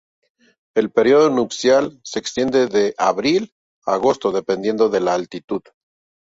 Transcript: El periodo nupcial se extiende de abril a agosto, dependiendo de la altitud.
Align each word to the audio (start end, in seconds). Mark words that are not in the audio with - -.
El 0.75 0.89
periodo 0.91 1.29
nupcial 1.29 1.99
se 2.03 2.17
extiende 2.17 2.65
de 2.65 2.95
abril 2.97 3.53
a 3.85 3.93
agosto, 3.93 4.31
dependiendo 4.31 4.89
de 4.89 4.99
la 4.99 5.13
altitud. 5.13 5.61